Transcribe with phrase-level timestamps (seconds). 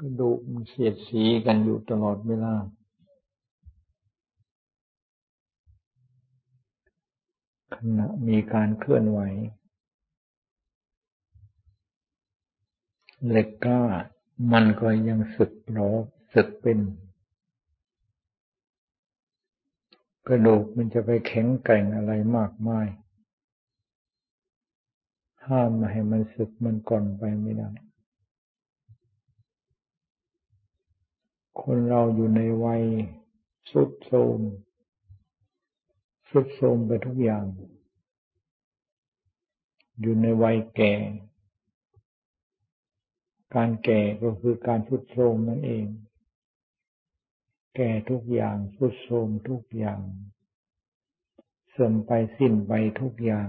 [0.00, 2.54] กระดูกมันเสียดสีกันอยู่ตลอดเวลา
[7.74, 9.20] ขณะมีการเคลื่อนไหว
[13.26, 13.82] เหล็กกล้า
[14.52, 15.90] มันก็ยังสึกหรอ
[16.34, 16.78] สึกเป็น
[20.26, 22.86] กระดูกมันจะไปแข็งแกร่งอะไรมากมาย
[25.46, 27.70] ห้ามมาให้มันสึกมันก่อนไปไม่ได้
[31.62, 32.84] คนเราอยู่ในวัย
[33.70, 34.38] สุดโทม
[36.30, 37.44] สุดโทมไปทุกอย่าง
[40.00, 40.94] อยู่ในวัยแก่
[43.54, 45.86] การแก่ก็คือการสุดโทมนั่นเอง
[47.76, 50.00] แก่ทุกอย่างสุดโทมทุกอย่าง
[51.70, 53.48] เสื่อมไปสิ้นไปทุกอย่าง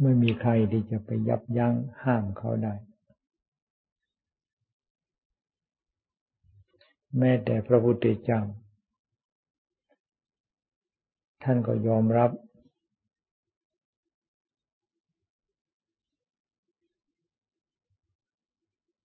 [0.00, 2.74] ไม่มีใครที่จะไปยับยั้งห้ามเขาได้
[7.18, 8.40] แม้แต่พระพุทธเจ้า
[11.42, 12.30] ท่านก็ยอมรับ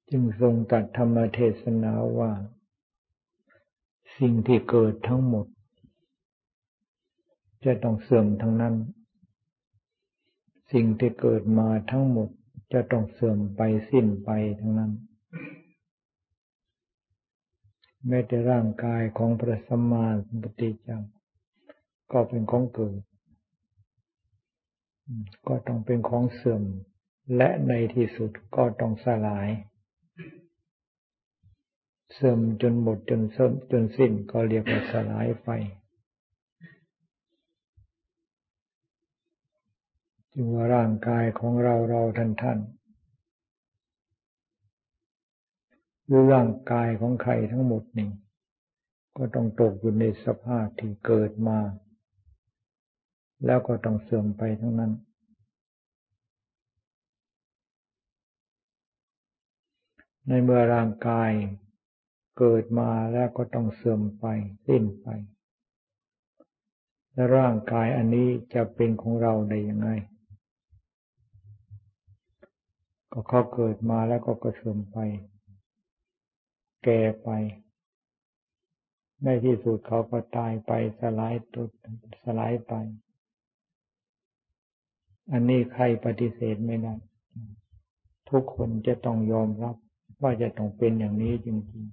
[0.09, 2.31] จึงทรงตัดธรรมเทศนาว่า
[4.17, 5.45] สิ่งที่เกิดทั้งหมด
[7.65, 8.75] จะต้องเสื่อมทั้งนั้น
[10.71, 12.29] สิ่งที่เกิดมาทั้งหมด
[12.73, 14.91] จะต้องเสื่อมไปสิ้นไปทั้งนั้น
[18.07, 20.99] แม้แต่ร่างกายของพระสัมมาสัมพุทธเจ้า
[22.11, 22.99] ก็เป็นของเกิด
[25.47, 26.63] ก็ต้องเป็นของเสื่อม
[27.37, 29.49] และในที่สุดก็ต้องสลาย
[32.13, 35.49] เสื่อมจนหมดจนสิ้นจนสิ้นก็เรียกว่าสลายไป
[40.33, 42.59] จึงว่าร่างกายของเราเราท่านท่าน
[46.13, 48.09] รือร่างกายของใครทั้งหมดนี่
[49.17, 51.59] ก็ต้องตกอยู่ในสภาพที่เกิดมา
[53.45, 54.91] แล้วก็ต้องเสื่อมไปทั้งนั้น
[60.27, 61.31] ในเมื่อร่างกาย
[62.39, 64.25] เกิดมาแล้วก็ต้องเสื่อมไป
[64.67, 65.07] สิ้นไป
[67.13, 69.89] และร่างกายอันนี้จะเป็นของเราได้ยังไง
[73.11, 74.97] ก็เขาเกิดมาแล้วก็กระเสื่อมไป
[76.83, 77.29] แก่ไป
[79.23, 81.61] ในที่สุดเขาก็ตายไปสลายตุ
[82.23, 82.73] สลายไป
[85.31, 86.95] อันนี้ใครปฏิเสธไม่ได้
[88.29, 89.75] ทุกคนจะต้องยอมรับ
[90.21, 91.85] ว่าจะต้องเป็นอย่างนี้จริง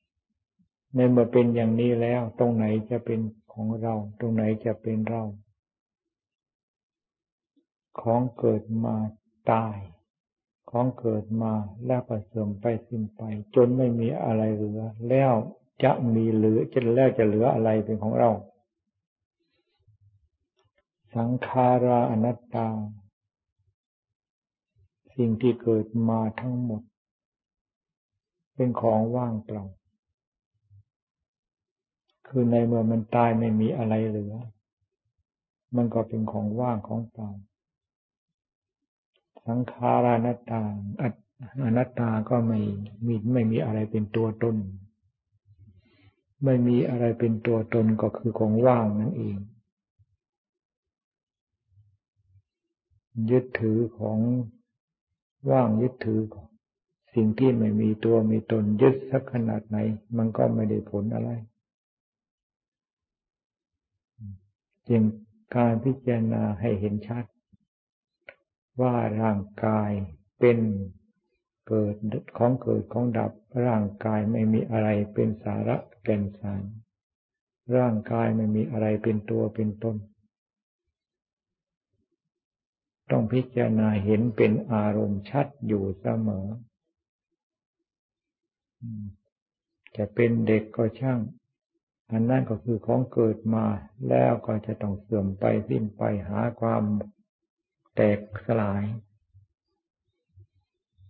[0.00, 3.20] ๆ ในเมื่อเป็นอย่างนี้แล้ว ตรงไหนจะเป็น
[3.52, 5.22] ของเรา ตรงไหนจะเป็นเรา
[8.00, 8.96] ของเกิดมา
[9.50, 9.76] ตาย
[10.72, 11.52] ของเกิดมา
[11.86, 13.20] แล้วก็เสื่อมไปสิ้นไป
[13.54, 15.32] จนไม่มีอะไรเหลือ แล้ว
[15.84, 18.30] จะมีเหลือจะแล้วจะเหลืออะไรเป็นของเรา
[21.14, 22.68] สังขาราอนัตตา
[25.16, 26.82] สิ่งที่เกิดมาทั้งหมด
[28.54, 29.64] เป็นของว่างเปล่า
[32.26, 34.34] คือในเมื่อมันตายไม่มีอะไรเหลือ
[35.76, 37.30] มันก็เป็นของว่างของเปล่า
[39.46, 40.62] สังขารานัตตา
[41.64, 42.60] อนัตตาก็ไม่
[43.06, 44.56] มีไม่มีอะไรเป็นตัวตน
[46.44, 49.36] ไม่มีอะไรเป็นตัวตนก็คือของว่างนั่นเอง
[53.30, 54.18] ยึดถือของ
[55.50, 56.48] ว่างยึดถือของ
[57.14, 59.76] สิ่งที่ไม่มีตัวมีตนยึดสักขนาดไหน
[60.16, 61.30] มันก็ไม่ได้ผลอะไร
[64.88, 65.02] จึง
[65.56, 67.24] การพิจารณาให้เห็นชัด
[68.80, 69.90] ว่าร่างกาย
[70.38, 70.58] เป็น
[71.68, 71.94] เกิด
[72.38, 73.32] ของเกิดของดับ
[73.66, 76.62] ร่างกายไม่มีอะไรเป็นสาระแก่นสาร
[77.76, 79.96] ร่างกายไม่มีอะไรเป็นตัวเป็นตน
[83.10, 86.46] ต้องพิจารณาเห็นเป็นอารมณ์ชัดอยู่เสมอ
[89.96, 91.20] จะเป็นเด็กก็ช่าง
[92.10, 93.66] อันนั้นก็คือของเกิดมา
[94.08, 96.82] แล้วก็จะต้องเสื่อมไปสิ้นไปหาความ
[97.96, 98.84] แตกสลาย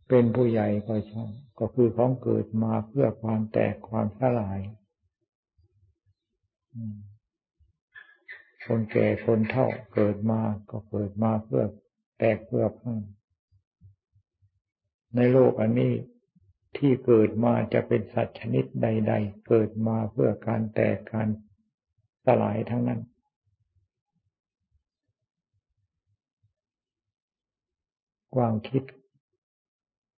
[0.08, 1.24] เป็นผู้ใหญ่ก็ใช่
[1.58, 4.60] ก็คือของเกิดมาเพื่อความแตกความสลาย
[8.66, 10.40] คนแก่คนเฒ่าเกิดมา
[10.70, 11.64] ก็เกิดมาเพื่อ
[12.18, 12.98] แตกเพื่อพัง
[15.16, 15.92] ในโลกอันนี้
[16.76, 21.28] ที่เกิดมาจะเป็นสัตว์ชนิดใด ๆ เกิดมาเพื่อการแตกการ
[22.26, 23.00] สลายทั้งนั้น
[28.34, 28.82] ความคิด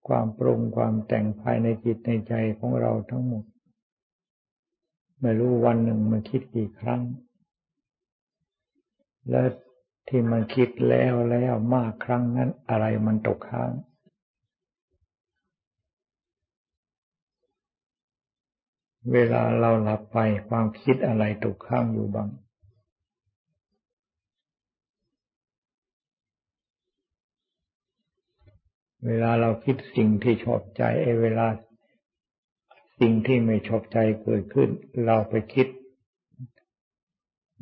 [0.08, 3.44] ความปรุงความแต่งภายในจิตในใจของเราทั้งหมด
[5.20, 7.02] ไม่รู้วันหนึ่งมันคิดกี่ครั้ง
[9.30, 9.42] และ
[10.08, 13.72] ที่มันคิดแล้วแล้วมากครั้งนั้นอะไรมันตกค้าง
[19.12, 20.18] เวลาเราหลับไป
[20.48, 22.28] ความคิดอะไรตกค้างอยู่บ้าง
[29.06, 31.46] เวลาเราคิดสิ่งที่ชอบใจไอ้เวลา
[33.00, 34.68] สิ่งที่ไม่ชอบใจเกิดขึ้น
[35.04, 35.66] เราไปคิด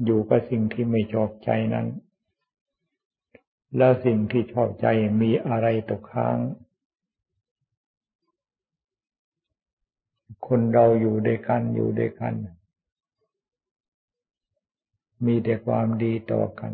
[0.05, 1.87] อยู่กับสิ่งที่ไม่ชอบใจนั้น
[3.77, 4.87] แล้วสิ่งที่ชอบใจ
[5.23, 6.39] มีอะไรตกค้าง
[10.47, 12.35] คนเราอยู่ด้วยกันอยู่ด้วยกัน
[15.27, 16.73] มีแต่ความดีต่อกัน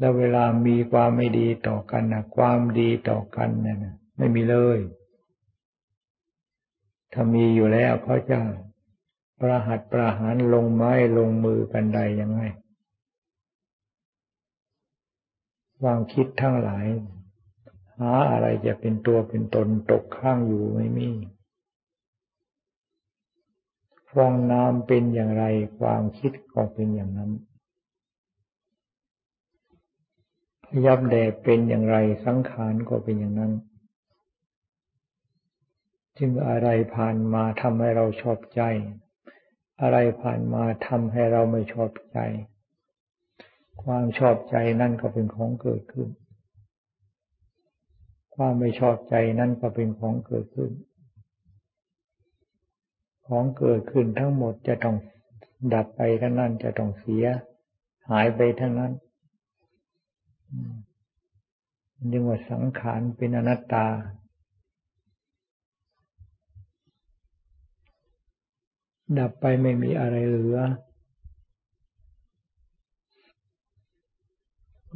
[0.00, 3.78] แล้วเวลามีความไม่ดีต่อกันนะความดีต่อกันเนี่ย
[4.16, 4.78] ไม่มีเลย
[7.12, 8.38] ถ้ามีอยู่แล้วเขาจะ
[9.40, 12.42] ประหัตประหารลงไม้ลงมือกันใดยังไง
[15.80, 16.86] ความคิดทั้งหลาย
[17.98, 21.08] หาอะไรจะเป็นตัวเป็นตนตกข้างอยู่ไม่มี
[24.10, 25.44] ฟองน้ำเป็นอย่างไร
[25.78, 27.30] ความคิดก็เป็นอย่างนั้น
[30.86, 33.52] ยับแดดเป็นอย่างไรสังขารก็เป็นอย่างนั้น
[36.18, 38.62] จึงอะไรผ่านมาทำให้เราชอบใจ
[39.82, 42.18] อะไรผ่านมาทำให้เราไม่ชอบใจ
[43.82, 46.08] ความชอบใจนั่นก็เป็นของเกิดขึ้น
[48.34, 50.70] ความไม่ชอบใจนั่นก็เป็นของเกิดขึ้น
[53.26, 54.96] ของเกิดขึ้นทั้งหมดจะต้อง
[55.74, 57.24] ดับไปทั้งนั้นจะต้องเสีย
[58.10, 58.92] หายไปทั้งนั้น
[62.12, 63.86] ยกว่าสังขารเป็นอนัตตา
[69.18, 70.58] ดับไปไม่มีอะไรเหลือ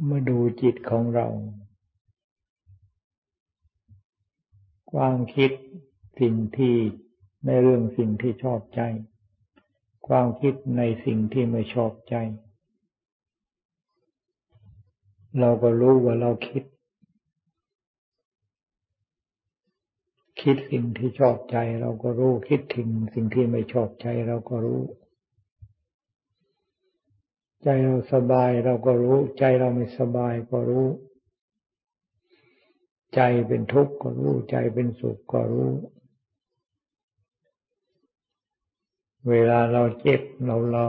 [0.09, 1.27] มาดูจิตของเรา
[4.91, 5.51] ความคิด
[6.19, 6.75] สิ่งที่
[7.45, 8.81] ในเรื่องสิ่งที่ชอบใจ
[10.07, 12.15] ความคิดในสิ่งที่ไม่ชอบใจ
[15.39, 16.63] เราก็รู้ว่าเราคิด
[20.41, 24.81] คิดสิ่งที่ชอบใจเราก็รู้ คิดถึงสิ่งที่ไม่ชอบใจเราก็รู้
[27.63, 30.87] ใจเราสบายเราก็รู้ ใจเราไม่สบายก็รู้
[33.15, 35.71] ใจเป็นทุกข์ก็รู้ ใจเป็นสุขก็รู้
[39.29, 40.85] เวลาเราเจ็บเราเรา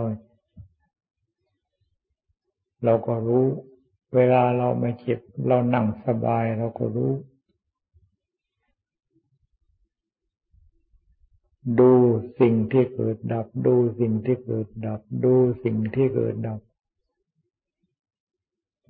[2.85, 3.47] เราก็รู้
[4.15, 7.13] เวลาเราไม่เจ็บ เรานั่งสบายเราก็รู้
[11.81, 11.93] ดู
[12.41, 16.61] สิ่งที่เกิดดับ ดูสิ่งที่เกิดดับ ดูสิ่งที่เกิดดับ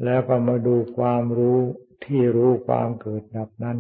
[0.05, 1.59] แล้วก็มาดูความรู้
[2.05, 3.79] ที่รู้ความเกิดดับนั้น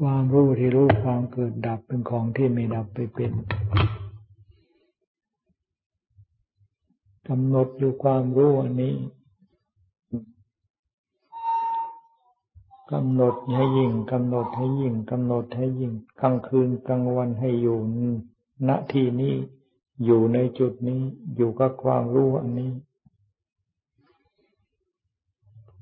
[0.00, 3.32] ความรู้ที่รู้ความเกิดดับเป็นของที่ไม่ดับไปเป็น
[7.28, 8.94] กำหนดอยู่ความรู้อันนี้
[12.92, 17.78] กำหนดให้ยิ่งกำหนดให้ยิ่งกำหนดให้ยิ่งกลางคืนกลางวันให้อยู่
[18.68, 19.34] ณที่นี้
[20.04, 21.00] อยู่ในจุดนี้
[21.36, 22.72] อยู่กับความรู้อันนี้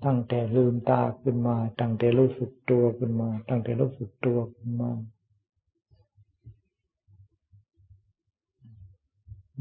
[0.05, 4.91] ตั้งแต่ลืมตาขึ้นมา ตั้งแต่รู้สึกตัวขึ้นมา ตั้งแต่รู้สึกตัวขึ้นมา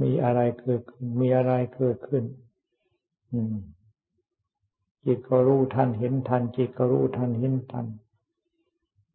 [0.01, 2.24] มีอะไรเกิดขึ้น มีอะไรเกิดขึ้น
[5.06, 7.86] จิตก็รู้ทันเห็นทัน จิตก็รู้ทันเห็นทัน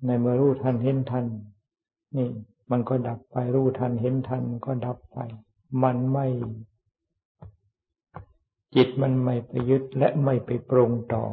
[0.04, 1.26] ในเมื่อรู้ทันเห็นทัน
[2.16, 2.28] นี่
[2.70, 5.16] มันก็ดับไปรู้ทันเห็นทันก็ดับไป
[5.82, 6.26] มันไม่
[8.74, 11.24] จิตมันไม่ไปยึดและไม่ไปปรุงต่อ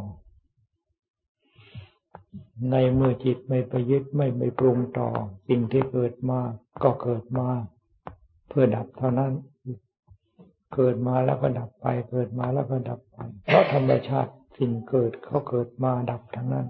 [2.71, 5.07] ในเมื่อจิตไม่ไปยึดไม่ไปปรุงต่อ
[5.47, 6.39] สิ่งที่เกิดมา
[6.83, 7.47] ก็เกิดมา
[8.49, 9.31] เพื่อดับเท่านั้น
[10.75, 16.67] เกิดมาแล้วก็ดับไป เกิดมาแล้วก็ดับไป เพราะธรรมชาติสิ่งเกิดเขาเกิดมาดับทั้งนั้น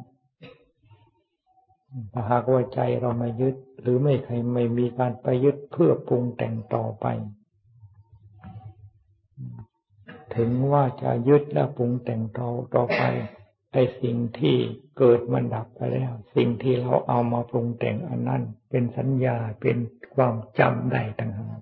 [2.14, 7.06] ถ้าหากว่าใจเราไม่ยึด หรือไม่ใครไม่มีการไปยึดเพื่อปรุงแต่งต่อไป
[10.36, 13.02] ถึงว่าจะยึดและปรุงแต่งต่อต่อไป
[13.74, 14.56] ไอ้สิ่งที่
[14.98, 19.78] เกิดมันดับไปแล้ว สิ่งที่เราเอามาปรุงแต่งอันนั้น เป็นสัญญาเป็น
[20.16, 21.60] ความจำได้ต่างหาก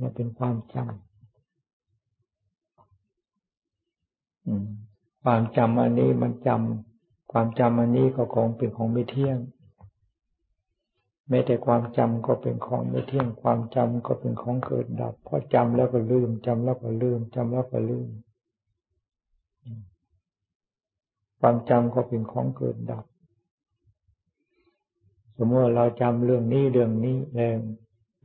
[0.00, 0.84] เนี่เป็นความจำ
[5.22, 9.38] ความจำอันนี้มันจำความจำอันนี้ก็ของเป็นของไม่เที่ยง
[11.32, 18.08] ม้แต่ความจำก็เป็นของไม่เที่ยง ความจำก็เป็นของเกิดดับ เพราะจำแล้วก็ลืมจำแล้วก็ลืมจำแล้วก็ลืม
[21.40, 23.04] ความจำก็เป็นของเกิดดับ
[25.36, 27.58] สมมติเราจำเรื่องนี้เรื่องนี้แล้ว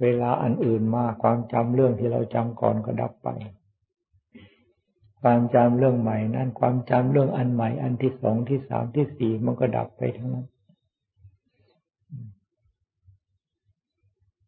[0.02, 3.30] เวลาอันอื่นมาความจำเรื่องที่เราจำก่อนก็ดับไป
[5.22, 10.48] ความจำเรื่องใหม่นั่นความจำเรื่องอันใหม่ อันที่สองที่สามที่สี่มันก็ดับไปทั้งนั้น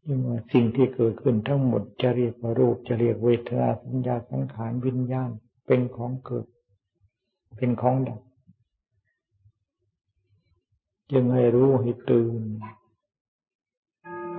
[0.05, 5.29] ยิ่งว่าสิ่งที่เกิดขึ้นทั้งหมดจะเรียกว่ารูปจะเรียกเวทนาสัญญาสังขารวิญญาณ
[5.67, 6.45] เป็นของเกิด
[7.57, 8.21] เป็นของดับ
[11.11, 12.41] จึงให้รู้ให้ตื่น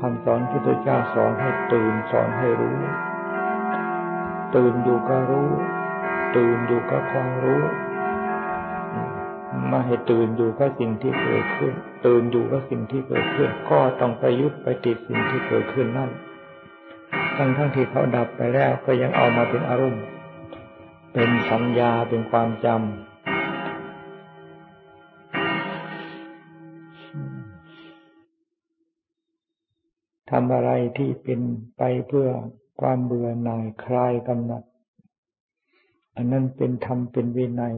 [0.00, 2.78] คำสอนพุทธเจ้าสอนให้ตื่นสอนให้รู้
[4.54, 5.48] ตื่นอยู่ก็รู้
[6.36, 7.62] ตื่นอยู่ก็ความรู้
[9.70, 11.72] มาให้ตื่นอยู่กับสิ่งที่เกิดขึ้น
[12.06, 16.10] ตื่นอยู่กับสิ่งที่เกิดขึ้น ก็ต้องไปยึดไปติดสิ่งที่เกิดขึ้นนั่น
[17.36, 20.04] ทั้งทั้งที่เขาดับไปแล้วก็ยังเอามาเป็นอารมณ์
[21.12, 23.07] เป็นสัญญาเป็นความจำ
[30.30, 31.40] ทำอะไรที่เป็น
[31.76, 32.28] ไปเพื่อ
[32.80, 34.62] ความเบื่อหน่ายคลายกำหนัด
[36.16, 37.76] อันนั้นเป็นธรรมเป็นวินัย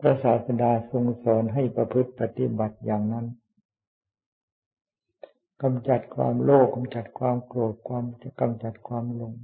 [0.00, 3.26] พระศาสดาทรงสอนให้ประพฤติปฏิบัติอย่างนั้น
[5.62, 8.04] กำจัดความโลภกำจัดความโกรธความ
[8.40, 9.34] กำจัดความหลง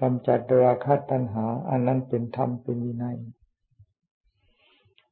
[0.00, 3.18] กำจัดราคะตัณหา อันนั้นเป็นธรรมเป็นวินัย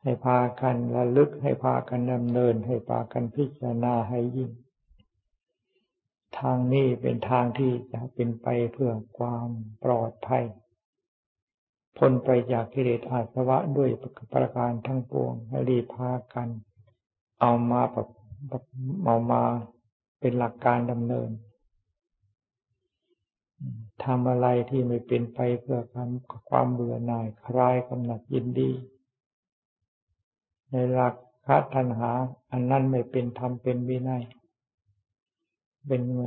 [0.02, 4.50] ให้พากันระลึกให้พากันดำเนิน ให้พากันพิจารณาให้ยิ่ง
[6.38, 9.48] ทางนี้เป็นทางที่จะเป็นไปเพื่อความ
[9.84, 10.44] ปลอดภัย
[11.96, 13.90] พ้นไปจากกิเลสอาสวะด้วย
[14.32, 16.48] ประการทั้งปวงให้รีพากัน
[17.40, 18.08] เอามาแบบ
[19.04, 19.42] เอามา
[20.20, 21.30] เป็นหลักการดำเนิน
[24.04, 26.10] ทำอะไรที่ไม่เป็นไปเพื่อความ
[26.50, 28.70] ความเบื่อหน่ายคลายกำหนัดยินดี
[30.70, 31.14] ในหลัก
[31.46, 32.10] คาตัณหา
[32.52, 34.24] อันนั้นไม่เป็นธรรมเป็นวินัย
[35.86, 36.26] เป็นเมื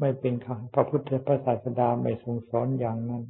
[0.00, 0.34] ไม่เป็น
[0.74, 3.24] พระพุทธพระศาสดาไม่ทรงสอนอย่างนั้น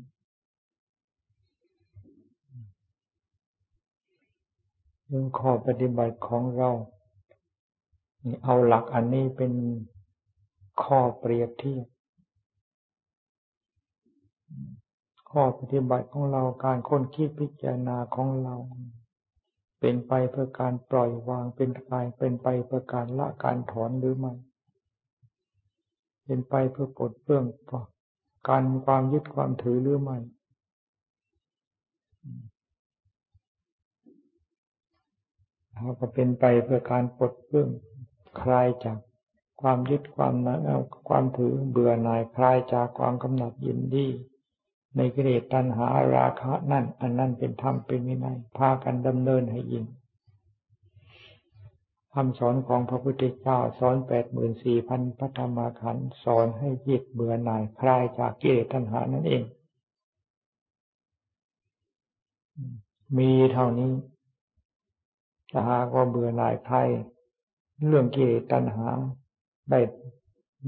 [5.06, 6.70] เรื่องข้อปฏิบัติของเรา
[8.44, 9.52] เอาหลักอันนี้เป็น
[10.82, 11.86] ข้อเปรียบเทียบ
[15.30, 18.56] ข้อปฏิบัติของเราการค้นคิดพิจารณาของเรา
[19.80, 24.32] เป็นไปเพื่อการปล่อยวางเป็นไปเป็นไปเพื่อการละการถอนหรือไม่
[26.24, 27.44] เป็นไปเพื่อปลดเปลื้อง
[28.48, 30.18] การความยึดความถือหรือไม่
[35.72, 37.68] เราก็เป็นไปเพื่อการปลดเปลื้อง
[38.40, 38.98] คลายจาก
[39.60, 40.54] ความยึดความนั
[41.08, 44.06] ความถือเบื่อหน่ายคลายจากความกำหนัดยินดี
[44.96, 49.84] ในกิเลสตัณหาราคะนั่น อันนั้นเป็นธรรมเป็นวินัยพากันดำเนินให้ยิ่ง
[52.16, 59.42] คำสอนของพระพุทธเจ้าสอนแปดหมื่นสี่พันพระธรรมขันธ์สอนให้ยิดเบื่อหน่ายคลายจากกิเลสตัณหานั่นเอง
[63.18, 63.92] มีเท่านี้
[65.50, 66.76] ถ้าหากว่าเบื่อหน่ายใคร
[67.86, 68.88] เรื่องกิเลสตัณหา
[69.70, 69.80] ได้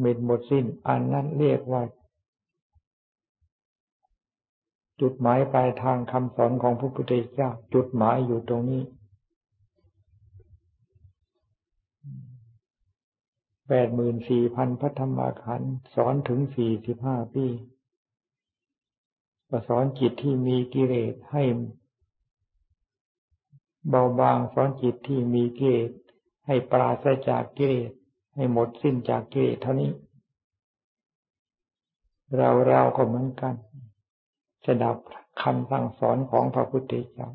[0.01, 1.83] เม็ดหมดสิ้น อันนั้นเรียกว่า
[5.01, 8.83] จุดหมายปลายทางคำสอนของพระพุทธเจ้า จุดหมายอยู่ตรงนี้
[13.69, 17.47] แปดหมื่นสี่พันพระธรรมขันธ์สอนถึงสี่สิบห้าปี
[19.49, 21.43] ก็สอนจิตที่มีกิเลสให้
[23.89, 25.91] เบาบางสอนจิตที่มีกิเลส
[26.47, 27.93] ให้ปราศจากกิเลส
[28.35, 29.91] ให้หมดสิ้นจากกิเลสเท่านี้
[32.37, 33.55] เราเราก็เหมือนกัน
[34.65, 34.97] จะดับ
[35.43, 37.29] คำสั่งสอนของพระพุทธเจ้า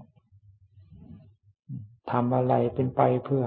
[2.11, 3.45] ทำอะไรเป็นไปเพื่อ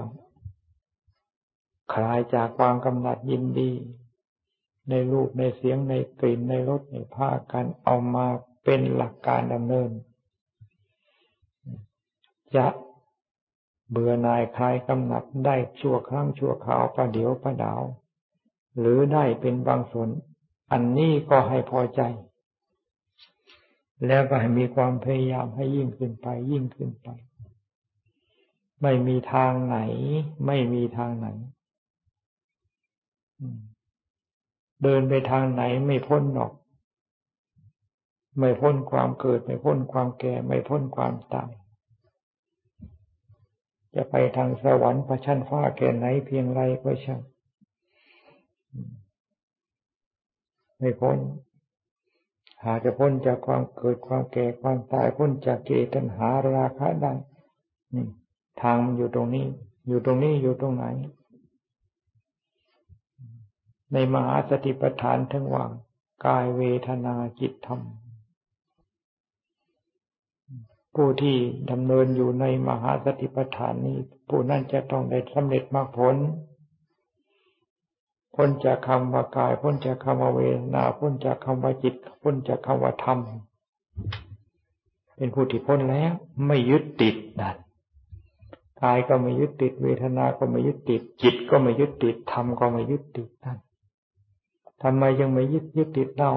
[1.93, 3.71] คลายจากความกำหนัดยินดี
[4.89, 8.27] ในรูปในเสียงในกลิ่นในรสในผ้ากันเอามา
[8.63, 9.89] เป็นหลักการดำเนิน
[12.55, 12.67] จะ
[13.89, 17.81] เบื่อหน่ายคลายกำหนัดได้ชั่วครั้งชั่วคราวประเดี๋ยวประดาว
[18.79, 20.09] หรือได้เป็นบางส่วน
[20.71, 22.01] อันนี้ก็ให้พอใจ
[24.07, 27.07] แล้วก็ให้มีความพยายามให้ยิ่งขึ้นไปยิ่งขึ้นไป
[28.81, 29.77] ไม่มีทางไหน
[30.45, 31.27] ไม่มีทางไหน
[34.83, 36.51] เดินไปทางไหนไม่พ้นหรอก
[38.39, 41.51] ไม่พ้นความเกิด ไม่พ้นความแก่ ไม่พ้นความตาย
[43.93, 47.21] จะไปทางสวรรค์ประชันฟ้าแก่ไหนเพียงไรก็ช่าง
[50.79, 51.17] ไม่พ้น
[52.63, 57.13] หาจะพ้นจากความเกิดความแก่ความตายพ้นจากเกตัญหาราคะได้
[57.93, 58.05] นี่
[58.61, 59.45] ทางมันอยู่ตรงนี้
[59.87, 60.85] อยู่ตรงนี้อยู่ตรงไหน
[63.93, 65.71] ในมหาสติปัฏฐานทั้งว่าง
[66.25, 67.81] กายเวทนาจิตธรรม
[70.95, 71.37] ผู้ที่
[71.71, 73.97] ดำเนินอยู่ในมหาสติปัฏฐานนี้
[74.29, 76.15] ผู้นั้นจะต้องได้สำเร็จมรรคผล
[78.35, 83.19] พ้นจากคำว่ากาย พ้นจากคำว่าเวทนา พ้นจากคำว่าจิต พ้นจากคำว่าธรรม
[85.15, 86.11] เป็นผู้ที่พ้นแล้ว
[86.47, 87.57] ไม่ยึดติดนั่น
[88.81, 93.57] กายก็ไม่ยึดติด เวทนาก็ไม่ยึดติด จิตก็ไม่ยึดติด ธรรมก็ไม่ยึดติดนั่น
[94.87, 96.31] ทำไมยังไม่ยึดยึดติดเล่า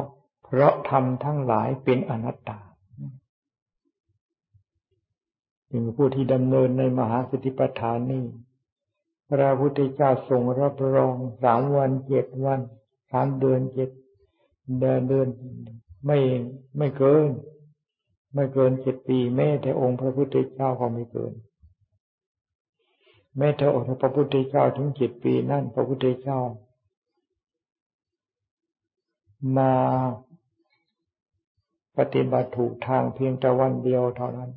[0.45, 2.59] เพราะธรรมทั้งหลายเป็นอนัตตา
[5.71, 8.25] จึงผู้ที่ดำเนินในมหาสติปัฏฐานนี้
[9.31, 12.61] พระพุทธเจ้าทรงรับรองสามวันเจ็ดวัน
[13.11, 13.91] สามเดือนเจ็ด
[14.81, 15.29] เดือนเดือน
[16.07, 16.19] ไม่
[16.79, 17.29] ไม่เกิน
[18.35, 21.33] ไม่เกินเจ็ดปี แม้แต่องค์พระพุทธเจ้าก็ไม่เกิน
[23.39, 26.41] แม้แต่องค์พระพุทธเจ้าถึงเจ็ดปีนั่นพระพุทธเจ้า
[29.57, 29.73] มา
[31.99, 34.51] ปฏิบัติถูกทางเพียงแต่วันเดียวเท่านั้น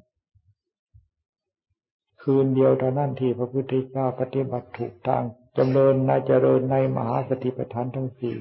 [2.22, 5.24] คืนเดียวเท่านั้นที่พระพุทธเจ้าปฏิบัติถูกทาง
[5.58, 8.38] จำเริญนาเจริญในมหาสติปัฏฐานทั้งสี่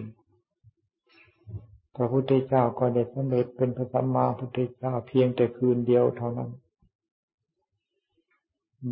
[1.97, 6.51] พระพุทธเจ้าก็ได้สำเร็จเป็นพระสัมมาพุทธเจ้าเพียงแต่คืนเดียวเท่านั้น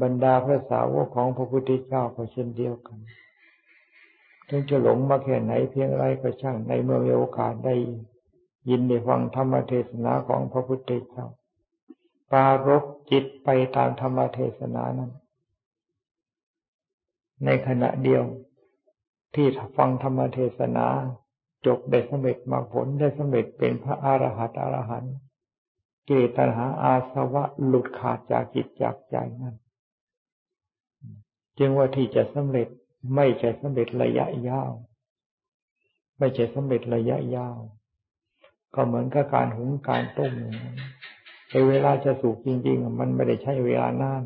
[0.01, 2.99] บรรดาพระสาวกของพระพุทธเจ้าก็เช่นเดียวกัน
[4.49, 7.75] ถึงจะหลงมาแค่ไหนเพียงไรก็ช่างในเมื่อมีโอกาสได้
[8.69, 11.27] ยินได้ฟังธรรมเทศนาของพระพุทธเจ้า
[12.31, 15.13] ปารกจิตไปตามธรรมเทศนานั้น
[17.45, 18.23] ในขณะเดียว
[19.35, 19.47] ที่
[19.77, 20.87] ฟังธรรมเทศนา
[21.67, 25.15] จบได้สำเร็จมาผลได้สำเร็จเป็นพระอรหัตอรหันต์
[26.07, 29.57] เกตหาอาสวะหลุดขาดจากจิตจากใจนั้น
[31.59, 32.69] จึงว่าที่จะสำเร็จ
[33.15, 34.71] ไม่ใช่สำเร็จระยะยาว
[36.19, 37.57] ไม่ใช่สำเร็จระยะยาว
[38.75, 40.33] ก็เหมือนกับการหุงการต้ม
[41.51, 44.23] ไอ้เวลาจะสุกจริงๆ มันไม่ได้ใช้เวลานาน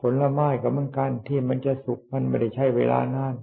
[0.00, 3.34] ผลไม้ก็เหมือนกันที่มันจะสุกมันไม่ได้ใช้เวลานาน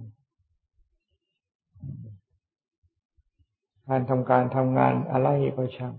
[3.88, 5.94] การทำการทำงานอะไรก็ช่าง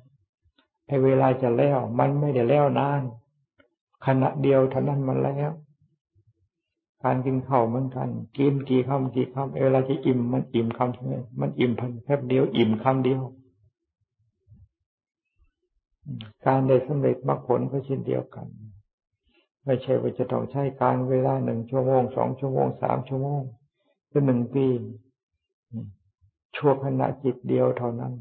[0.87, 3.01] ไอ้เวลาจะแล้ว มันไม่ได้แล้วนาน
[4.05, 5.51] ขณะเดียวเท่านั้นมันแล้ว
[7.03, 13.21] การกินข้าวเหมือนกัน กินกี่คำกี่คำเวลาจะอิ่มมันอิ่มคำเท่านั้นมันอิ่มพันแป๊บเดียวอิ่มคำเดียว
[16.45, 18.47] การได้สำเร็จมรรคผลก็เช่นเดียวกัน
[19.65, 23.41] ไม่ใช่ว่าจะต้องใช้การเวลาหนึ่งชั่วโมงสองชั่วโมงสามชั่วโมง
[24.09, 24.65] หรือหนึ่งปี
[26.55, 28.13] ชั่วขณะจิตเดียวเท่านั้น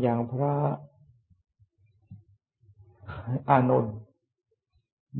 [0.00, 0.52] อย่างพระ
[3.50, 3.94] อานนท์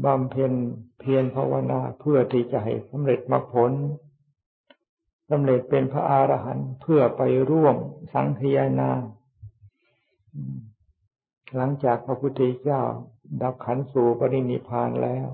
[0.04, 0.52] บำเพ็ญ
[1.00, 3.72] เพียรภาวนาเพื่อที่จะให้สำเร็จมรรคผล
[5.30, 7.76] สำเร็จเป็นพระอรหันต์เพื่อไปร่วม
[8.12, 8.90] สังขยานา
[11.56, 12.82] หลังจากพระพุทธเจ้า
[13.42, 15.26] ดับขันสู่ปรินิพานแล้ว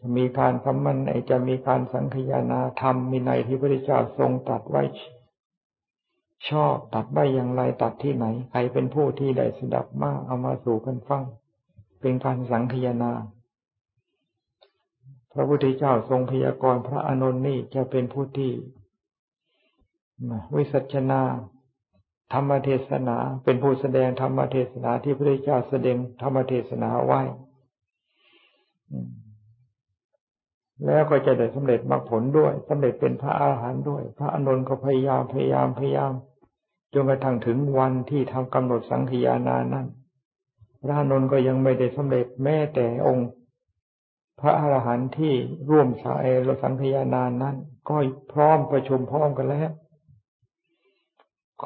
[0.00, 0.98] จะมีการคำมัน
[1.30, 4.82] จะมีการสังคยานาธรรมมีในที่พระพุทธเจ้าทรงตัดไว้
[6.50, 11.24] ชอบตัดไว้อย่างไรตัดที่ไหน ใครเป็นผู้ที่ได้สดับมากเอามาสู่กันฟัง
[12.00, 13.12] เป็นการสังคยนา
[15.32, 18.52] พระพุทธเจ้าทรงพยากรณ์พระอานุนนี่จะเป็นผู้ที่
[20.54, 21.22] วิสัชนา
[22.32, 27.20] ธรรมเทศนา เป็นผู้แสดงธรรมเทศนาที่พระเจ้าแสดงธรรมเทศนาไว้
[30.86, 36.12] แล้วก็จะได้สำเร็จมรรคผลด้วยสำเร็จเป็นพระอาหารหันต์ด้วย พระอานุนก็พยายามพยายามพยายาม
[36.94, 39.86] จนกระทั่งถึงวันที่ทำกำหนดสังขยานานั้น
[40.82, 43.28] พระอนุนก็ยังไม่ได้สำเร็จแม้แต่องค์
[44.40, 45.34] พระอรหันต์ที่
[45.70, 47.56] ร่วมสายรสังขยานานนั้น
[47.88, 47.96] ก็
[48.32, 49.70] พร้อมประชุมพร้อมกันแล้ว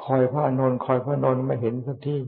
[0.01, 2.21] คอยพระานนท์คอยพระนนท์ไม่เห็นสักที่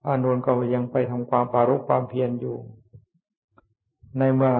[0.00, 2.56] พระานนท์ก็ยังไปทำความปารุกความเพียรอยู่
[4.18, 4.54] ในเมื่อ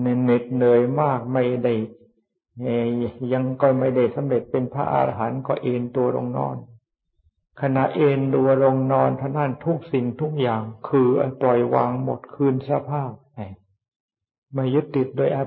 [0.00, 1.74] เหน็ดเหนื่อยมากไม่ได้
[3.32, 6.56] ยังก็ไม่ได้สำเร็จเป็นพระอรหันต์ก็เอนตัวลงนอน
[7.62, 11.08] ขณะเอนตัวลงนอนท่านั้นทุกสิ่งทุกอย่าง คือ
[11.40, 13.10] ปล่อยวางหมดคืนสภาพ
[14.54, 15.44] ไม่ยึดติดโดยอะ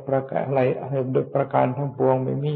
[0.53, 0.59] ไร
[1.13, 2.55] โดยประการทั้งปวงไม่มี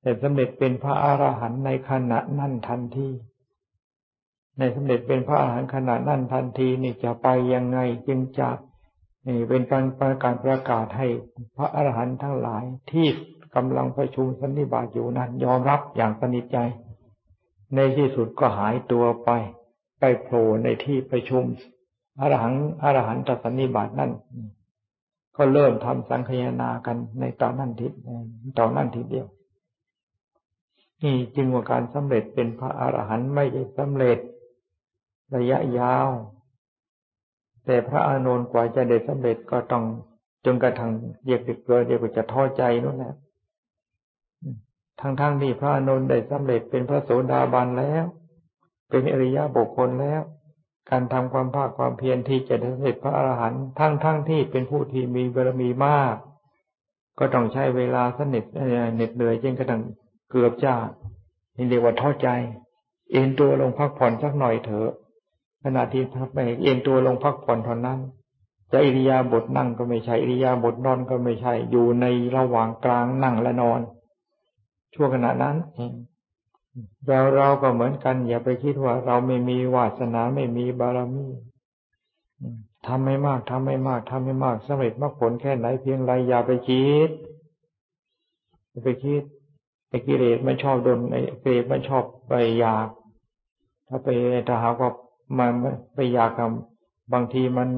[0.00, 3.08] แต่สำเร็จเป็นพระอรหันต์ในขณะนั้นทันที
[4.58, 8.50] ในสำเร็จเป็นพระอรหันต์ขณะนั้นทันทีนี่จะไปยังไงจึงจะ
[9.26, 11.06] นี่เป็นการประกาศประกาศให้
[11.56, 13.06] พระอรหันต์ทั้งหลายที่
[13.54, 16.58] กำลังประชุมสันนิบาตอยู่นั้นยอมรับอย่างสนิทใจ
[17.74, 19.30] ในที่สุดก็หายตัวไป
[19.98, 21.44] ไปโผล่ในที่ประชุม
[22.20, 24.12] อรหังอรหันตสันนิบาตนั่น
[25.36, 27.86] ก็เริ่มทำสังคยนากันในตอนนั้นที
[28.58, 29.26] ตอนนั้นทีเดียว
[31.02, 34.18] นี่จึงว่าการสำเร็จเป็นพระอรหันต์ไม่ใช่สำเร็จ
[35.36, 36.08] ระยะยาว
[37.64, 39.84] แต่พระอานนท์กว่าจะได้สำเร็จก็ต้อง
[40.44, 40.90] จนกระทั่ง
[41.24, 43.14] เรียกเด็กเกิดเรียกว่าจะท้อใจนั่นแหละ
[45.02, 48.04] ทั้งๆทที่พระอานนท์ได้สำเร็จเป็นพระโสดาบันแล้ว
[48.90, 50.20] เป็นอริยบุคคลแล้ว
[50.90, 56.16] การทำความภาคความเพียรที่จะได้สำเร็จพระอรหันต์ทั้งๆทที่เป็นผู้ที่มีบารมีมาก
[57.18, 58.44] ก็ต้องใช้เวลาสนิท
[58.94, 59.82] เหน็ดเหนื่อยจนกระทั่ง
[60.30, 60.74] เกือบจะ
[61.56, 62.28] นี่เรียกว่าท้อใจ
[63.12, 64.90] เอ็นตัวลงพักผ่อนสักหน่อยเถอะ
[65.62, 67.98] ขณะที่ทับไปเอ็นตัวลงพักผ่อนเท่านั้น
[68.72, 73.80] จะอิริยาบถนั่งก็ไม่ใช่อิริยาบถนอนก็ไม่ใช่ อยู่ในระหว่างกลางนั่งและนอน
[74.94, 75.56] ช่วงขณะนั้น
[77.06, 81.26] เราเราก็เหมือนกัน อย่าไปคิดว่าเราไม่มีวาสนาไม่มีบารมี
[82.86, 87.10] ทำไม่มากทำไม่มากทำไม่มากสำเร็จมรรคผลแค่ไหนเพียงไรอย่าไปคิด
[88.70, 89.22] อย่าไปคิด
[89.88, 92.88] ไอ้กิเลสมันชอบโดนไอ้กิเลสมันชอบไปอยาก
[93.88, 94.08] ถ้าไป
[94.48, 94.90] ถ้าหากว่า
[95.38, 95.50] มัน
[95.94, 96.50] ไปอยากกับ
[97.12, 97.68] บางทีมัน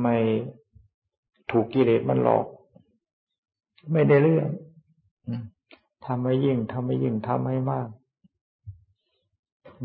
[0.00, 0.16] ไม่
[1.50, 2.46] ถูกกิเลสมันหลอก
[3.92, 4.48] ไม่ได้เรื่อง
[6.06, 7.88] ทำให้ยิ่งทำให้ยิ่งทำให้มาก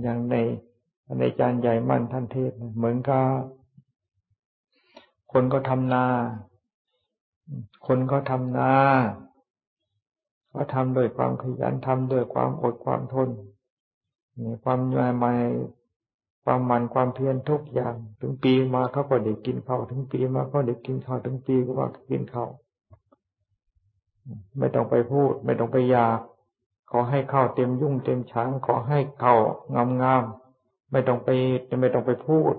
[0.01, 0.36] อย่างใน
[1.19, 3.25] ในจารย์ใหญ่มั่นท่านเทศเหมือนกับ
[5.31, 6.05] คนก็ทำนา
[7.88, 8.73] คนก็ทำนา
[10.53, 13.29] ก็ทำโดยความขยันทำโดยความอดความทน
[14.43, 14.79] มีความ
[15.19, 15.41] หมาย
[16.43, 22.49] ความมันความเพียรทุกอย่าง ถึงปีมาเขาก็ได้กินข้าวถึงปีมาเขาได้กินข้าวถึงปีก็ว่ากินข้าว
[24.60, 26.19] ไม่ต้องไปพูด ไม่ต้องไปอยาก
[26.91, 29.36] ขอให้ข้าวเต็มยุ่งเต็มช้าง ขอให้เข้า
[29.73, 30.23] งามงาม
[30.91, 31.29] ไม่ต้องไป
[31.81, 32.53] ไม่ต้องไปพูด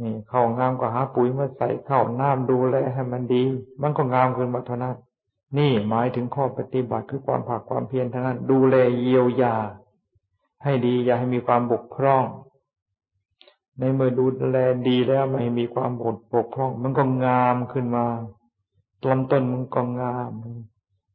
[0.00, 3.44] นี่เข้างามก็หาปุ๋ยมาใส่เข้าน้ำดูแลให้มันดี
[3.82, 4.96] มันก็งามขึ้นมาเท่านั้น
[5.58, 9.56] นี่หมายถึงข้อปฏิบัติคือความผักความเพียรทั้งนั้น ดูแลเยียวยา
[10.64, 12.24] ให้ดีอย่าให้มีความบกพร่อง
[13.78, 14.58] ในเมื่อดูแล
[14.88, 16.04] ดีแล้วไม่มีความบ
[16.44, 18.06] กพร่อง มันก็งามขึ้นมา
[19.08, 20.32] ลำต้นมันก็งาม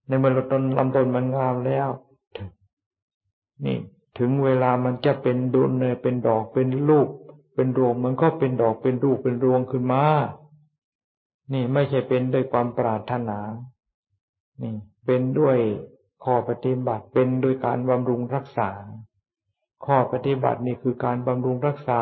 [0.08, 1.90] ในเมื่อลำต้นลำต้นมันงามแล้ว
[3.66, 3.78] นี่
[4.18, 7.10] ถึงเวลามันจะเป็นดุลเลยเป็นดอกเป็นลูก
[7.56, 10.04] เป็นรวงมันก็เป็นดอกเป็นลูกเป็นรวงขึ้นมา
[11.54, 13.40] นี่ไม่ใช่เป็นด้วยความปรารถนา
[14.62, 14.74] นี่
[15.06, 15.58] เป็นด้วย
[16.24, 18.70] ข้อปฏิบัติเป็นโดยการบำรุงรักษา
[19.86, 22.02] ข้อปฏิบัตินี่คือการบำรุงรักษา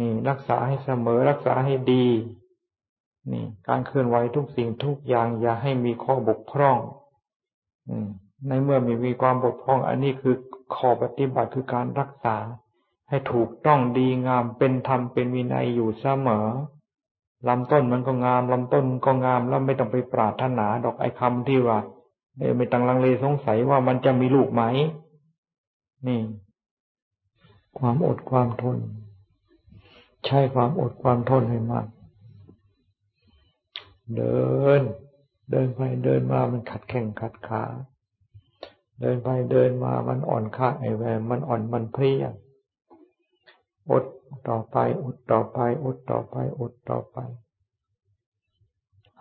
[0.00, 2.06] นี่รักษาให้เสมอรักษาให้ดี
[3.32, 6.76] นี่ การเคลื่อนไหวทุกสิ่งทุกอย่าง อย่าให้มีข้อบกพร่อง
[8.48, 10.34] ในเมื่อมีมีความบกพร่อง อันนี้คือ
[10.74, 12.36] ข้อปฏิบัติคือการรักษา
[13.08, 16.46] ให้ถูกต้องดีงามเป็นธรรมเป็นวินัยอยู่เสมอ
[17.48, 21.78] ลำต้นมันก็งามลำต้นก็งามแล้วไม่ต้องไปปรารถนาดอกไอ้คำที่ว่า
[22.56, 24.62] ไม่ต้องลังเลสงสัยว่ามันจะมีลูกไหม
[26.06, 26.20] นี่
[27.78, 28.78] ความอดความทน
[30.26, 31.86] ใช้ความอดความทนให้มาก
[34.16, 34.40] เดิ
[34.78, 34.80] น
[35.50, 37.64] เดินไปเดินมามันขัดแข่งขัดขา
[39.00, 42.24] เดินไปเดินมามันอ่อนค่าไอแวมมันอ่อนมันเพลีย
[43.90, 44.04] อด
[44.48, 47.18] ต่อไปอดต่อไปอดต่อไปอดต่อไป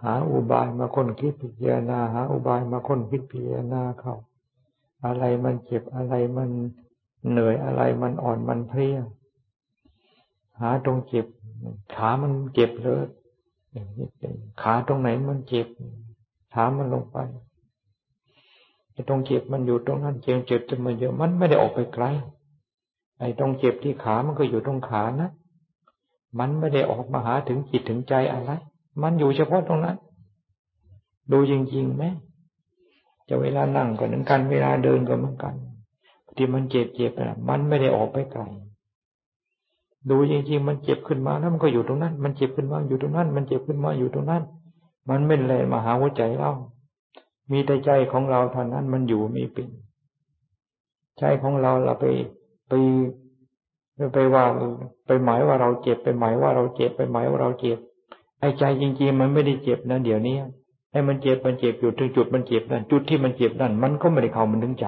[0.03, 4.15] หาอุบายมาคนคิดพิจารณาหาอุบายมาคนคิดพิจารณาเขา
[5.05, 6.49] อะไรมันเจ็บอะไรมัน
[7.29, 8.97] เหนื่อยอะไรมันอ่อนมันเพลีย
[10.59, 11.25] หาตรงเจ็บ
[11.95, 13.03] ขามันเจ็บเลย
[14.61, 15.67] ขาตรงไหนมันเจ็บ
[16.53, 17.17] ถามมันลงไป
[18.91, 22.05] ไอ้ตรงเจ็บมันอยู่ตรงนั้นเจ็บเจ็บจะมาเยอะมันไม่ได้ออกไปไกล
[23.19, 25.29] ไอ้ตรงเจ็บที่ขามันก็อยู่ตรงขานะ
[26.39, 28.51] มันไม่ได้ออกมาหาถึงจิตถึงใจอะไร
[29.01, 29.97] มันอยู่เฉพาะตรงนั้น
[31.31, 32.03] ดูจริงๆไหม
[33.29, 35.53] จะเวลานั่งก็เหมือนกัน เวลาเดินก็เหมือนกัน
[36.35, 38.43] ที่มันเจ็บเจ็บนะมันไม่ได้ออกไปไกล
[40.09, 44.43] ดูจริงๆมันเจ็บขึ้นมาแล้วมันก็อยู่ตรงนั้น มันเจ็บขึ้นมาอยู่ตรงนั้น มันเจ็บขึ้นมาอยู่ตรงนั้น
[45.09, 46.51] มันไม่แลมาหาหัวใจเรา
[47.51, 49.69] มีแต่ใจของเราเท่านั้นมันอยู่มีเป็น
[51.19, 52.05] ใจของเราเราไป
[52.69, 52.73] ไป
[54.13, 54.43] ไปว่า
[55.05, 57.77] ไปหมายว่าเราเจ็บไปหมายว่าเราเจ็บไปหมายว่าเราเจ็บ
[58.39, 60.35] ไอ้ใจจริงๆ มันไม่ได้เจ็บนะเดี๋ยวนี้
[60.91, 64.85] ไอ้มันเจ็บมันเจ็บอยู่ถึงจุดมันเจ็บนั่นจุดที่มันเจ็บนั่นมันก็ไม่ได้เข้ามันถึงใจ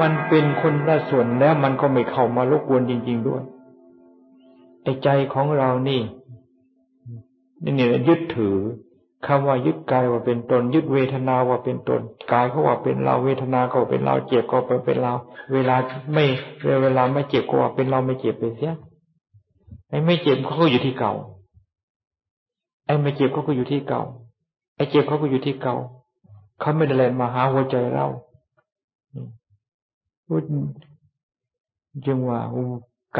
[0.00, 3.42] มันเป็นคนละส่วนแล้วมันก็ไม่เข้ามารบกวนจริง ๆด้วย
[4.82, 6.00] ไอ้ใจของเรานี่
[7.62, 8.56] นี่เนี่ยยึดถือ
[9.26, 12.00] คำว่ายึดกายว่าเป็นตน ยึดเวทนาว่าเป็นตน
[12.32, 15.12] กายเขาว่าเป็นเราเวทนาก็เป็นเราเจ็บก็เป็นเรา
[15.52, 15.76] เวลา
[16.12, 16.24] ไม่
[16.82, 18.74] เวลาไม่เจ็บก็ว่าเป็นเราไม่เจ็บไปเสีย
[19.88, 21.12] ไอ้ไม่เจ็บเขาก็อยู่ที่เก่า
[22.86, 24.02] ไอ้ไม่เจ็บเขาก็อยู่ที่เก่า
[24.76, 25.76] ไอ้เจ็บเขาก็อยู่ที่เก่า
[26.60, 28.06] เขาไม่ได้แลนมาหาหัวใจเรา
[30.32, 30.44] พูด
[32.06, 32.40] จึงว่า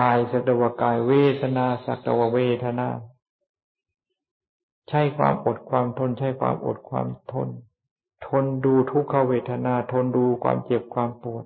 [0.01, 2.89] กายสัตวกายเวทนาสัตวเวทนา
[4.89, 7.49] ใช้ความอดความทน ใช้ความอดความทน
[8.27, 11.45] ทนดูทุกขเวทนา ทนดูความเจ็บความปวด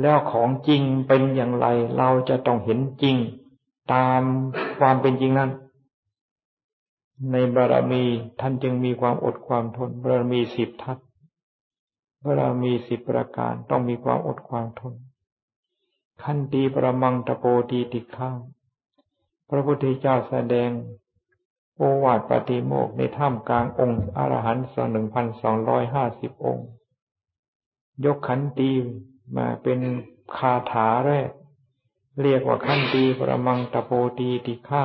[0.00, 1.66] แล้วของจริงเป็นอย่างไร
[1.98, 3.16] เราจะต้องเห็นจริง
[3.92, 4.22] ตาม
[4.78, 5.50] ความเป็นจริงนั้น
[7.32, 8.02] ในบารมี
[8.40, 10.98] ท่านจึงมีความอดความทนบารมีสิบทัศ
[12.24, 14.94] บารมีสิบประการต้องมีความอดความทน
[16.22, 18.38] ขันตีประมังตะโปตีติข้าง
[19.50, 20.70] พระพุทธเจ้าแสดง
[21.76, 26.66] โอวาทปฏิโมกในถ้ำกลางองค์อรหันต์สองหนึ่งพันสองร้อยห้าสิบองค์
[28.04, 28.70] ยกขันตี
[29.36, 29.80] มาเป็น
[30.36, 31.30] คาถาแรก
[32.22, 34.84] เรียกว่าขันตีประมังตะโปตีติฆา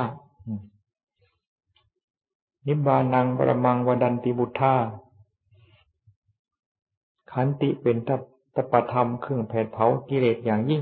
[2.68, 4.76] นิบานังประมังวดันติบุธา
[7.32, 8.10] ขันติเป็นต
[8.56, 10.82] ตปธรรมเครื่องแผดเผากิเลสอย่างยิ่ง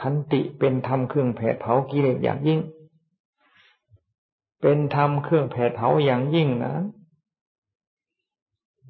[0.00, 2.60] ขันติเป็นธรรมเครื่องแผดเผากิเลสอย่างยิ่ง
[4.60, 6.74] เป็นธรรมเครื่องแผดเผาอย่างยิ่งนะ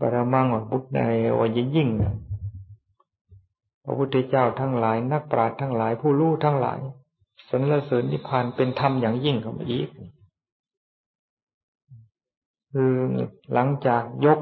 [0.01, 1.01] ปรมังว่าพุทธใน
[1.39, 2.15] ว่ายิ่งยิ่งนะ
[3.85, 6.79] พระพุทธเจ้าทั้งหลาย นักปราชญ์ทั้งหลายผู้รู้ทั้งหลาย
[7.49, 9.89] สรรเสริญนิพพานเป็นธรรมอย่างยิ่งของอีก
[12.73, 12.95] คือ
[13.53, 14.41] หลังจากยก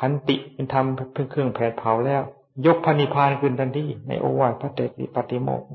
[0.00, 2.22] ขันติเป็นธรรมเพื่อเครื่องแผดเผาแล้ว
[2.66, 5.68] ยกพระนิพพานขึ้นทันทีในโอวาทพระเตติปฏิโมกข์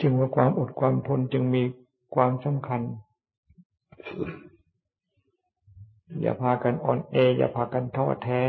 [0.00, 1.62] จึงว่าความอดความทนจึงมี
[2.14, 2.80] ความสำคัญ
[6.20, 8.42] อย่าพากันอ่อนเอ อย่าพากันท้อแท้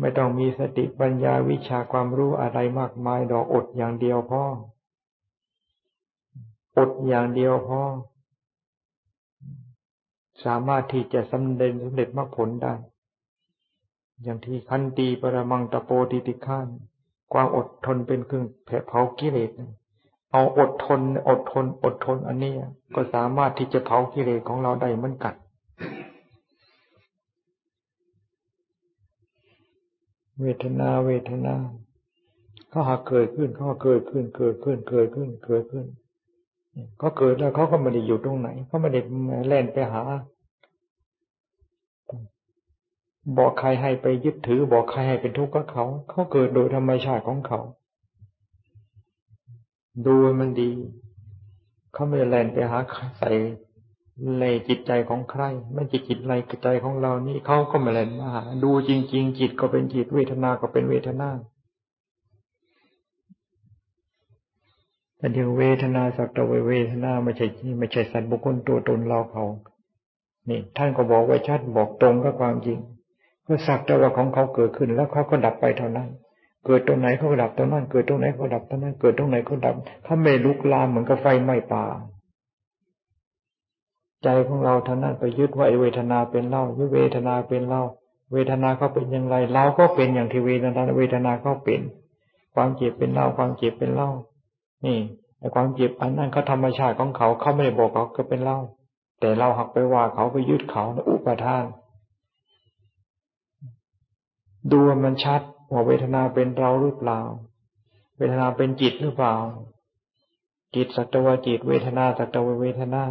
[0.00, 4.44] ไม่ต้องมีสติปัญญาวิชาความรู้อะไรมากมายดอกอดอย่างเดียวพ่อ
[6.78, 7.80] อดอย่างเดียวพ่อ
[10.44, 12.74] สามารถที่จะสำเร็จสำเร็จมรรคผลได้
[14.22, 16.66] อย่างที่คันตีปรมังตะโปติติขาน
[17.32, 18.44] ความอดทนเป็นเครื่อง
[18.88, 19.50] เผากิเลส
[20.32, 22.54] เอาอดทน อดทน อดทน อันนี้
[22.94, 25.34] ก็สามารถที่จะเผากิเลสของเราได้เหมือนกัน
[30.40, 31.54] เวทนาเวทนา
[32.68, 35.86] เขาหากเกิดขึ้นเขาเกิดขึ้นเกิดขึ้นเกิดขึ้นเกิดขึ้น
[36.98, 39.00] เขาเกิดแล้วเขาก็ไม่ได้อยู่ตรงไหนเขาไม่ได้
[39.46, 40.02] แล่นไปหา
[43.38, 47.60] บอกใครให้ไปยึดถือ บอกใครให้เป็นทุกข์กับเขาเขาเกิดโดยธรรมชาติของเขา
[50.06, 50.70] ดูมันดี
[51.92, 52.78] เขาไม่แลนไปหา
[53.18, 53.30] ใส่
[54.40, 55.42] ในจิตใจของใคร
[55.74, 61.30] ไม่จิตจิตในใจของเรานี่เขาก็ไม่แลนมาหาดูจริง ๆ จิตก็เป็นจิตเวทนาก็เป็นเวทนา
[65.20, 67.46] แต่เดี๋ยวเวทนาสักแต่เวทนาไม่ใช่
[67.78, 69.44] ไม่ใช่สัตว์บุคคลตัวตนเราเขา
[70.48, 72.78] นี่ ท่านก็บอกไว้ชัดบอกตรงกับความจริง
[73.46, 76.08] ก็สักแต่ว่าของเขาเกิดขึ้น แล้วเขาก็ดับไปเท่านั้น
[76.66, 79.74] เกิดตรงไหนเขาดับตรงนั้น เกิดตรงไหนเขาดับตรงนั้น เกิดตรงไหนเขาดับ
[80.06, 81.84] ถ้าไม่ลุกลามเหมือนกับไฟไหม้ป่า
[84.22, 87.82] ใจของเราท่านั้นไปยึดว่าเวทนาเป็นเล่ายึดเวทนาเป็นเล่า
[88.32, 91.80] เวทนาเขาเป็นอย่างไร เราก็เป็นอย่างที่เวทนาเวทนาเขาเป็น
[92.54, 94.10] ความเจ็บเป็นเล่าความเจ็บเป็นเล่า
[94.86, 94.98] นี่
[95.38, 98.58] ไอ้ความเจ็บอันนั้นเขาธรรมชาติของเขาเขาไม่ได้บอกเขาก็เป็นเล่า
[99.20, 101.64] แต่เราหักไปว่าเขาไปยึดเขาอุปทาน
[104.72, 105.40] ดูมันชัด
[105.72, 107.20] ว่าเวทนาเป็นเราหรือเปล่า
[108.16, 109.34] เวทนาเป็นจิตหรือเปล่า
[110.74, 113.02] จิตสัตวจิตเวทนาสัตวเวทนา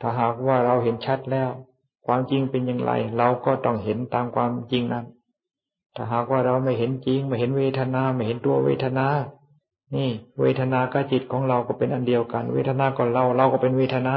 [0.00, 1.50] ถ้าหากว่าเราเห็นชัดแล้ว
[2.06, 5.06] ความจริงเป็นอย่างไร เราก็ต้องเห็นตามความจริงนั้น
[5.94, 9.06] ถ้าหากว่าเราไม่เห็นจริง ไม่เห็นเวทนา ไม่เห็นตัวเวทนา
[9.94, 14.16] นี่ เวทนากับจิตของเราก็เป็นอันเดียวกัน เวทนาก่อนเรา เราก็เป็นเวทนา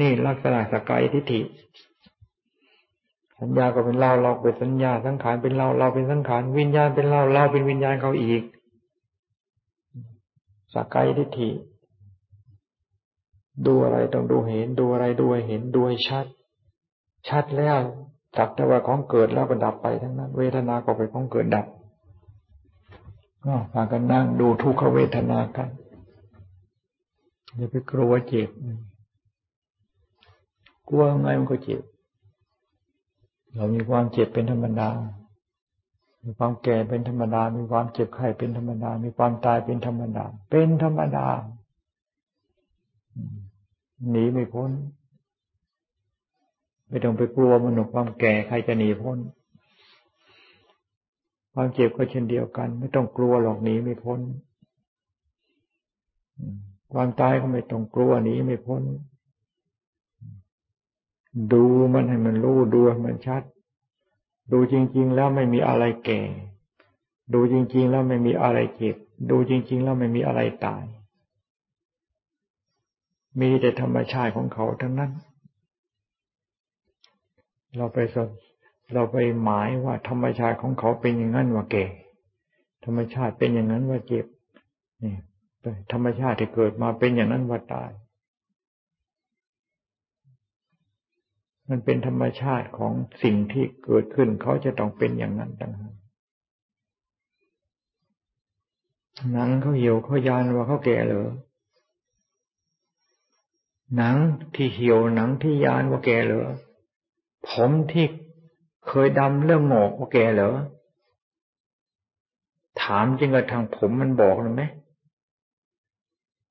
[0.00, 1.40] นี่ลักษณะสกายทิฏฐิ
[3.38, 8.42] สัญญาก็เป็นเรา เราเป็นสัญญา สังขารเป็นเรา เราเป็นสังขาร วิญญาณเป็นเรา เราเป็นวิญญาณเขาอีก
[10.74, 11.50] สกายทิฏฐิ
[13.66, 16.26] ดูอะไรต้องดูเห็น ดูอะไรดูเห็น ดูให้ชัด
[17.28, 17.78] ชัดแล้ว
[18.36, 21.66] จับแต่ว่าของเกิดแล้วก็ดับไปทั้งนั้น เวทนาก็เป็นของเกิดดับ
[23.44, 25.68] ก็พากันนั่งดูทุกขเวทนากัน
[27.56, 28.50] อย่าไปกลัวเจ็บ
[30.88, 31.82] กลัวไงมันก็เจ็บ
[33.54, 34.88] เรามีความเจ็บเป็นธรรมดา
[36.24, 41.26] มีความแก่เป็นธรรมดา มีความเจ็บไข้เป็นธรรมดา มีความตายเป็นธรรมดา เป็นธรรมดา
[44.10, 44.70] หนีไม่พ้น
[46.92, 49.18] ไม่ต้องไปกลัวมันหนุกความแก่ใครจะหนีพ้น
[51.52, 54.20] ความเจ็บก็เช่นเดียวกัน ไม่ต้องกลัวหรอกหนีไม่พ้น
[56.92, 58.82] ความตายก็ไม่ต้องกลัวหนีไม่พ้น
[61.52, 63.42] ดูมันให้มันรู้ดูให้มันชัด
[64.52, 66.20] ดูจริง ๆ แล้วไม่มีอะไรแก่
[67.34, 68.96] ดูจริง ๆ แล้วไม่มีอะไรเจ็บ
[69.30, 70.84] ดูจริง ๆ แล้วไม่มีอะไรตาย
[73.40, 75.12] มีแต่ธรรมชาติของเขาทั้งนั้น
[77.76, 78.16] เราไปส
[78.94, 81.86] เราไปหมายว่าธรรมชาติของเขาเป็นอย่างนั้นว่าแก่
[82.84, 84.26] ธรรมชาติเป็นอย่างนั้นว่าเจ็บ
[85.02, 85.14] นี่
[85.92, 87.90] ธรรมชาติที่เกิดมาเป็นอย่างนั้นว่าตาย
[91.68, 95.94] มันเป็นธรรมชาติของสิ่งที่เกิดขึ้นเขาจะต้องเป็นอย่างนั้นต่างหาก
[99.32, 101.28] หนังเขาเหี่ยวเขายานว่าเขาแก่เหรอ
[103.96, 104.16] หนัง
[104.54, 106.44] ที่เหี่ยวหนังที่ยานว่าแก่เหรอ
[107.48, 108.04] ผมที่
[108.86, 110.52] เคยดำเริ่มหงอกว่าแกเหรอ
[112.82, 114.62] ถามจริงกระทางผมมันบอกเลยไหม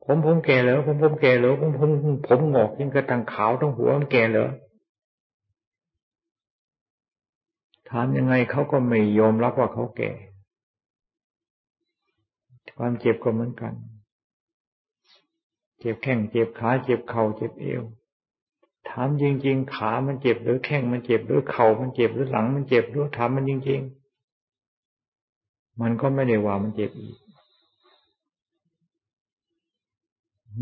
[0.04, 1.90] ผมผมแก่เหรอผมผมแก่เหรอผมผม
[2.28, 4.50] ผมหงอกยิ่งกระตังขาวทั้งหัวมันแก่เหรอ
[7.90, 10.12] ถามยังไงเขาก็ไม่ยอมรับว่าเขาแก่
[12.78, 13.74] ความเจ็บก็เหมือนกัน
[15.80, 17.84] เจ็บแข้งเจ็บขา เจ็บเข่าเจ็บเอว
[18.92, 23.82] ถามจริง ๆ ขามันเจ็บหรือแข้งมันเจ็บหรือเข่ามันเจ็บหรือหลังมันเจ็บหรือถามมันจริง
[25.02, 27.18] ๆ มันก็ไม่ได้ว่ามันเจ็บอีก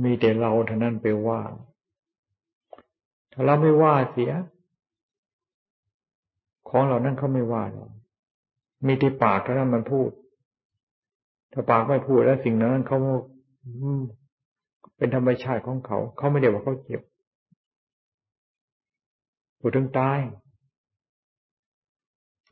[0.03, 1.41] มีแต่เราเท่านั้นไปว่า
[3.31, 4.31] ถ้าเราไม่ว่าเสีย
[6.69, 7.85] ของเหล่านั้นเขาไม่ว่าเรา
[8.85, 10.09] มีที่ปากเท่านั้นมันพูด
[11.53, 12.97] ถ้าปากไม่พูดแล้วสิ่งนั้นเขา
[14.97, 17.01] เป็นธรรมชาติของเขา เขาไม่ได้ว่าเขาเจ็บ
[19.59, 20.19] พูดถึงตาย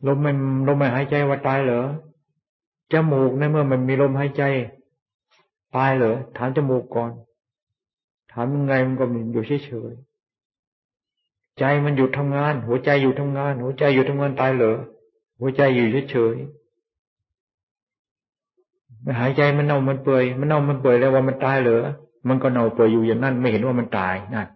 [0.07, 1.85] ลมมันลมไม่หายใจว่าตายเหรอ
[2.91, 4.43] จมูกในเมื่อมันมีลมหายใจ
[5.75, 7.11] ตายเหรอถามจมูกก่อน
[8.33, 14.77] ทำยังไงมันก็มันอยู่เฉยๆใจมันหยุดทำงาน หัวใจอยู่ทำงาน หัวใจอยู่ทำงานตายเหรอ
[15.39, 21.83] หัวใจอยู่เฉยๆมันหายใจมันเน่ามันเปื่อยมันเน่ามันเปื่อยแล้วว่ามันตายเหรอ
[22.27, 24.47] มันก็เน่าเปื่อยอยู่อย่างนั้นไม่เห็นว่ามันตายนั่น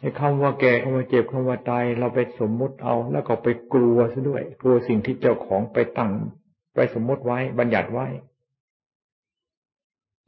[0.00, 6.12] ไอ้คำว่าแก่คำว่าเจ็บคำว่าตายเราไปสมมุติเอา แล้วก็ไปกลัวซะด้วยกลัวสิ่งที่เจ้าของไปตั้ง
[6.74, 8.06] ไปสมมติไว้ บัญญัติไว้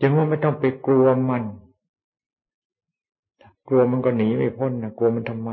[0.01, 1.45] จึงว่าไม่ต้องไปกลัวมัน
[3.69, 5.51] กลัวมันก็หนีไม่พ้นนะกลัวมันทำไม